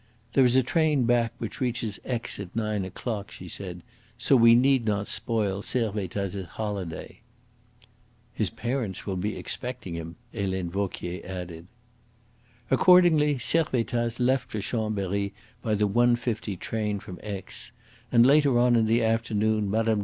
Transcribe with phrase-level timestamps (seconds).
[0.33, 3.83] "There is a train back which reaches Aix at nine o'clock," she said,
[4.17, 7.21] "so we need not spoil Servettaz' holiday."
[8.33, 11.67] "His parents will be expecting him," Helene Vauquier added.
[12.71, 17.71] Accordingly Servettaz left for Chambery by the 1.50 train from Aix;
[18.11, 19.99] and later on in the afternoon Mme.